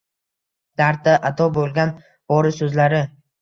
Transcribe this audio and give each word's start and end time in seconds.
Dardda 0.81 1.13
ado 1.29 1.47
bo‘lgan 1.59 1.93
bori 2.35 2.55
so‘zlari 2.57 3.05